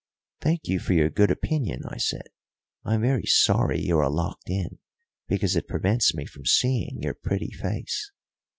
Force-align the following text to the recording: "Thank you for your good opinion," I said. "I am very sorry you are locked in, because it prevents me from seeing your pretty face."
"Thank 0.39 0.61
you 0.67 0.79
for 0.79 0.93
your 0.93 1.11
good 1.11 1.29
opinion," 1.29 1.83
I 1.87 1.99
said. 1.99 2.25
"I 2.83 2.95
am 2.95 3.01
very 3.01 3.27
sorry 3.27 3.79
you 3.79 3.99
are 3.99 4.09
locked 4.09 4.49
in, 4.49 4.79
because 5.27 5.55
it 5.55 5.67
prevents 5.67 6.15
me 6.15 6.25
from 6.25 6.47
seeing 6.47 6.97
your 7.03 7.13
pretty 7.13 7.51
face." 7.51 8.11